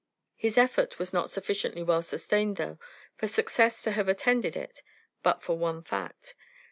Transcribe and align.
His 0.35 0.57
effort 0.57 0.97
was 0.97 1.13
not 1.13 1.29
sufficiently 1.29 1.83
well 1.83 2.01
sustained, 2.01 2.57
though, 2.57 2.79
for 3.17 3.27
success 3.27 3.83
to 3.83 3.91
have 3.91 4.09
attended 4.09 4.55
it, 4.55 4.81
but 5.21 5.43
for 5.43 5.55
one 5.55 5.83
fact. 5.83 6.33